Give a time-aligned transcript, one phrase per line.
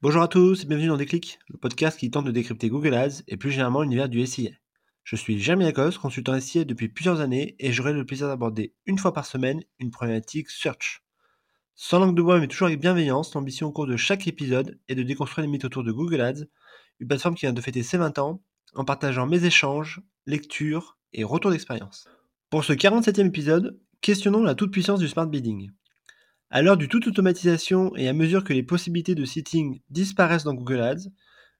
[0.00, 3.24] Bonjour à tous et bienvenue dans Déclic, le podcast qui tente de décrypter Google Ads
[3.26, 4.52] et plus généralement l'univers du SIA.
[5.02, 8.96] Je suis Jeremy Lacoste, consultant SIA depuis plusieurs années et j'aurai le plaisir d'aborder une
[8.96, 11.02] fois par semaine une problématique search.
[11.74, 14.94] Sans langue de bois mais toujours avec bienveillance, l'ambition au cours de chaque épisode est
[14.94, 16.44] de déconstruire les mythes autour de Google Ads,
[17.00, 18.40] une plateforme qui vient de fêter ses 20 ans,
[18.76, 22.08] en partageant mes échanges, lectures et retours d'expérience.
[22.50, 25.72] Pour ce 47e épisode, questionnons la toute-puissance du smart bidding.
[26.50, 30.54] À l'heure du tout automatisation et à mesure que les possibilités de seating disparaissent dans
[30.54, 31.10] Google Ads,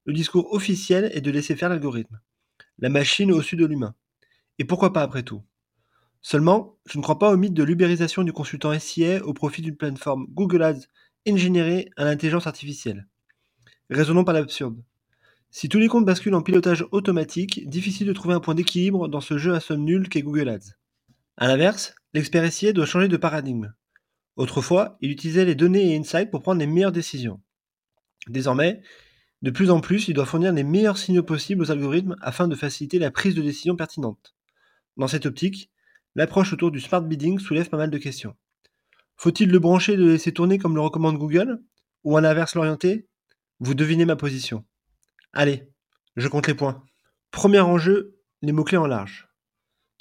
[0.06, 2.18] le discours officiel est de laisser faire l'algorithme.
[2.78, 3.94] La machine au-dessus de l'humain.
[4.58, 5.42] Et pourquoi pas après tout?
[6.22, 9.76] Seulement, je ne crois pas au mythe de l'ubérisation du consultant SIA au profit d'une
[9.76, 10.86] plateforme Google Ads
[11.26, 13.06] ingénérée à l'intelligence artificielle.
[13.90, 14.82] Raisonnons par l'absurde.
[15.50, 19.20] Si tous les comptes basculent en pilotage automatique, difficile de trouver un point d'équilibre dans
[19.20, 20.76] ce jeu à somme nulle qu'est Google Ads.
[21.36, 23.74] A l'inverse, l'expert SIA doit changer de paradigme.
[24.38, 27.42] Autrefois, il utilisait les données et insights pour prendre les meilleures décisions.
[28.28, 28.80] Désormais,
[29.42, 32.54] de plus en plus, il doit fournir les meilleurs signaux possibles aux algorithmes afin de
[32.54, 34.36] faciliter la prise de décision pertinente.
[34.96, 35.72] Dans cette optique,
[36.14, 38.36] l'approche autour du smart bidding soulève pas mal de questions.
[39.16, 41.60] Faut-il le brancher et le laisser tourner comme le recommande Google
[42.04, 43.08] Ou à l'inverse l'orienter?
[43.58, 44.64] Vous devinez ma position.
[45.32, 45.68] Allez,
[46.14, 46.84] je compte les points.
[47.32, 49.28] Premier enjeu, les mots-clés en large.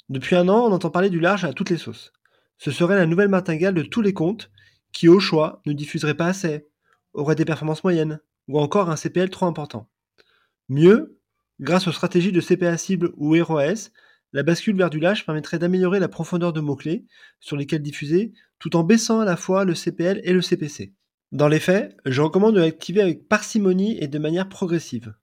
[0.08, 2.12] Depuis un an, on entend parler du large à toutes les sauces.
[2.58, 4.50] Ce serait la nouvelle martingale de tous les comptes
[4.92, 6.66] qui, au choix, ne diffuseraient pas assez,
[7.14, 9.88] auraient des performances moyennes, ou encore un CPL trop important.
[10.68, 11.18] Mieux,
[11.60, 13.90] grâce aux stratégies de CPA cible ou ROAS,
[14.32, 17.06] la bascule vers du lâche permettrait d'améliorer la profondeur de mots-clés
[17.40, 20.92] sur lesquels diffuser, tout en baissant à la fois le CPL et le CPC.
[21.32, 25.14] Dans les faits, je recommande de l'activer avec parcimonie et de manière progressive.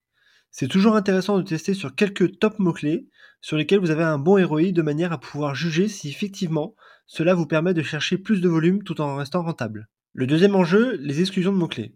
[0.58, 3.10] C'est toujours intéressant de tester sur quelques top mots-clés
[3.42, 7.34] sur lesquels vous avez un bon ROI de manière à pouvoir juger si effectivement cela
[7.34, 9.90] vous permet de chercher plus de volume tout en restant rentable.
[10.14, 11.94] Le deuxième enjeu, les exclusions de mots-clés.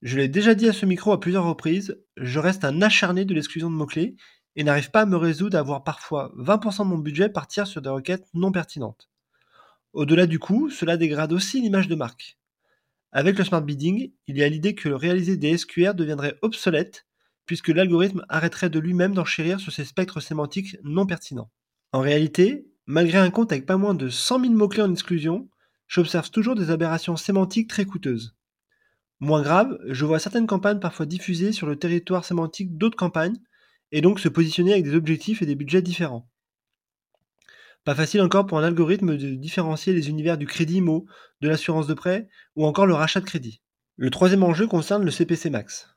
[0.00, 3.34] Je l'ai déjà dit à ce micro à plusieurs reprises, je reste un acharné de
[3.34, 4.16] l'exclusion de mots-clés
[4.54, 7.82] et n'arrive pas à me résoudre à voir parfois 20% de mon budget partir sur
[7.82, 9.10] des requêtes non pertinentes.
[9.92, 12.38] Au-delà du coût, cela dégrade aussi l'image de marque.
[13.12, 17.06] Avec le smart bidding, il y a l'idée que réaliser des SQR deviendrait obsolète
[17.46, 21.50] puisque l'algorithme arrêterait de lui-même d'enchérir sur ces spectres sémantiques non pertinents.
[21.92, 25.48] En réalité, malgré un compte avec pas moins de 100 000 mots-clés en exclusion,
[25.88, 28.36] j'observe toujours des aberrations sémantiques très coûteuses.
[29.20, 33.38] Moins grave, je vois certaines campagnes parfois diffusées sur le territoire sémantique d'autres campagnes,
[33.92, 36.28] et donc se positionner avec des objectifs et des budgets différents.
[37.84, 41.06] Pas facile encore pour un algorithme de différencier les univers du crédit IMO,
[41.40, 43.62] de l'assurance de prêt ou encore le rachat de crédit.
[43.96, 45.95] Le troisième enjeu concerne le CPC Max.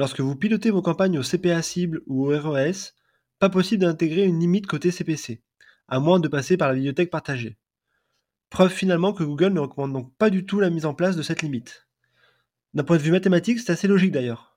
[0.00, 2.94] Lorsque vous pilotez vos campagnes au CPA cible ou au ROS,
[3.38, 5.42] pas possible d'intégrer une limite côté CPC,
[5.88, 7.58] à moins de passer par la bibliothèque partagée.
[8.48, 11.22] Preuve finalement que Google ne recommande donc pas du tout la mise en place de
[11.22, 11.86] cette limite.
[12.72, 14.56] D'un point de vue mathématique, c'est assez logique d'ailleurs.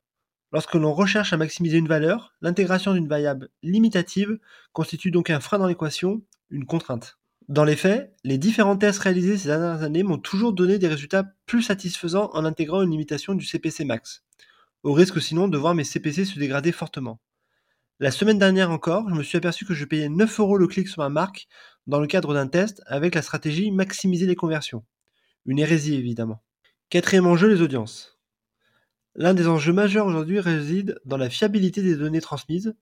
[0.53, 4.39] Lorsque l'on recherche à maximiser une valeur, l'intégration d'une variable limitative
[4.71, 6.21] constitue donc un frein dans l'équation,
[6.51, 7.19] une contrainte.
[7.49, 11.25] Dans les faits, les différents tests réalisés ces dernières années m'ont toujours donné des résultats
[11.45, 14.23] plus satisfaisants en intégrant une limitation du CPC max
[14.83, 17.19] au risque sinon de voir mes CPC se dégrader fortement.
[17.99, 20.89] La semaine dernière encore, je me suis aperçu que je payais 9 euros le clic
[20.89, 21.47] sur ma marque
[21.87, 24.83] dans le cadre d'un test avec la stratégie maximiser les conversions.
[25.45, 26.43] Une hérésie évidemment.
[26.89, 28.19] Quatrième enjeu, les audiences.
[29.15, 32.75] L'un des enjeux majeurs aujourd'hui réside dans la fiabilité des données transmises.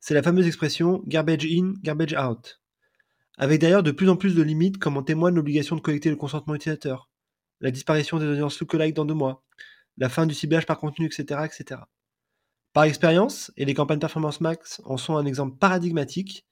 [0.00, 2.60] C'est la fameuse expression garbage in, garbage out.
[3.36, 6.16] Avec d'ailleurs de plus en plus de limites comme en témoigne l'obligation de collecter le
[6.16, 7.10] consentement utilisateur,
[7.60, 9.43] la disparition des audiences lookalike dans deux mois,
[9.98, 11.40] la fin du ciblage par contenu, etc.
[11.44, 11.80] etc.
[12.72, 16.44] Par expérience, et les campagnes Performance Max en sont un exemple paradigmatique,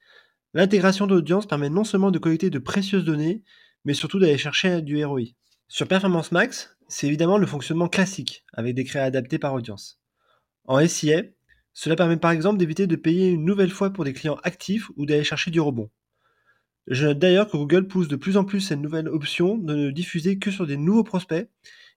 [0.54, 3.42] l'intégration d'audience permet non seulement de collecter de précieuses données,
[3.84, 5.34] mais surtout d'aller chercher du ROI.
[5.68, 10.00] Sur Performance Max, c'est évidemment le fonctionnement classique, avec des créas adaptés par audience.
[10.64, 11.22] En SIA,
[11.72, 15.06] cela permet par exemple d'éviter de payer une nouvelle fois pour des clients actifs ou
[15.06, 15.90] d'aller chercher du rebond.
[16.86, 19.90] Je note d'ailleurs que Google pousse de plus en plus cette nouvelle option de ne
[19.90, 21.48] diffuser que sur des nouveaux prospects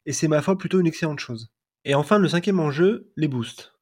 [0.05, 1.51] et c'est ma foi plutôt une excellente chose.
[1.83, 3.73] Et enfin, le cinquième enjeu, les boosts.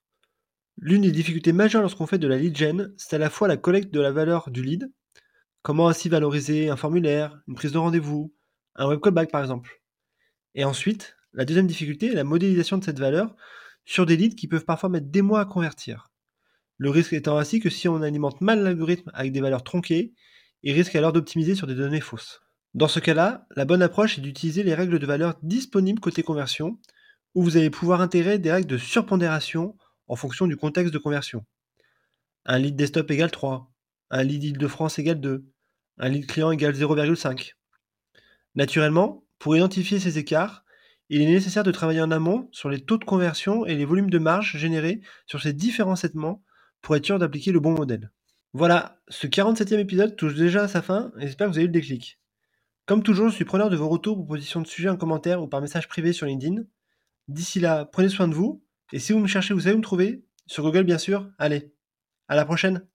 [0.78, 3.58] L'une des difficultés majeures lorsqu'on fait de la lead gen, c'est à la fois la
[3.58, 4.92] collecte de la valeur du lead,
[5.62, 8.34] comment ainsi valoriser un formulaire, une prise de rendez-vous,
[8.76, 9.82] un web callback par exemple.
[10.56, 13.36] Et ensuite, la deuxième difficulté est la modélisation de cette valeur
[13.86, 16.12] sur des leads qui peuvent parfois mettre des mois à convertir.
[16.78, 20.14] Le risque étant ainsi que si on alimente mal l'algorithme avec des valeurs tronquées,
[20.64, 22.42] il risque alors d'optimiser sur des données fausses.
[22.74, 26.80] Dans ce cas-là, la bonne approche est d'utiliser les règles de valeur disponibles côté conversion,
[27.36, 29.78] où vous allez pouvoir intégrer des règles de surpondération
[30.08, 31.46] en fonction du contexte de conversion.
[32.46, 33.72] Un lead desktop égale 3,
[34.10, 35.46] un lead Île-de-France égale 2,
[36.00, 37.54] un lead client égale 0,5.
[38.56, 40.64] Naturellement, pour identifier ces écarts,
[41.10, 44.10] il est nécessaire de travailler en amont sur les taux de conversion et les volumes
[44.10, 46.44] de marge générés sur ces différents segments
[46.82, 48.12] pour être sûr d'appliquer le bon modèle.
[48.54, 51.68] Voilà, ce 47e épisode touche déjà à sa fin et j'espère que vous avez eu
[51.68, 52.20] le déclic.
[52.86, 55.62] Comme toujours, je suis preneur de vos retours, propositions de sujets en commentaire ou par
[55.62, 56.64] message privé sur LinkedIn.
[57.30, 59.84] D'ici là, prenez soin de vous et si vous me cherchez, vous savez où me
[59.84, 61.30] trouver Sur Google bien sûr.
[61.38, 61.74] Allez,
[62.28, 62.86] à la prochaine